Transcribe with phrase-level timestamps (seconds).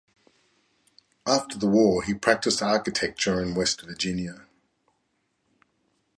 [1.27, 4.47] After the war he practiced architecture in West Virginia.